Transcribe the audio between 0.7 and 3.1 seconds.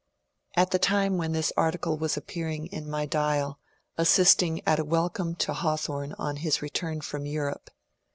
the time when this article was appearing in my *^